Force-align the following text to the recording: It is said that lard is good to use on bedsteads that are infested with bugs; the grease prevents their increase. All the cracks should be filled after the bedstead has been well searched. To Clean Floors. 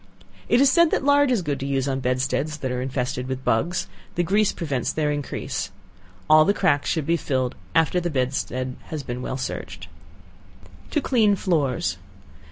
It 0.49 0.59
is 0.59 0.71
said 0.71 0.89
that 0.89 1.03
lard 1.05 1.29
is 1.29 1.43
good 1.43 1.59
to 1.59 1.65
use 1.67 1.87
on 1.87 1.99
bedsteads 1.99 2.57
that 2.57 2.71
are 2.71 2.81
infested 2.81 3.27
with 3.27 3.45
bugs; 3.45 3.85
the 4.15 4.23
grease 4.23 4.51
prevents 4.51 4.91
their 4.91 5.11
increase. 5.11 5.69
All 6.27 6.43
the 6.43 6.55
cracks 6.55 6.89
should 6.89 7.05
be 7.05 7.17
filled 7.17 7.53
after 7.75 7.99
the 7.99 8.09
bedstead 8.09 8.77
has 8.85 9.03
been 9.03 9.21
well 9.21 9.37
searched. 9.37 9.89
To 10.89 11.01
Clean 11.01 11.35
Floors. 11.35 11.97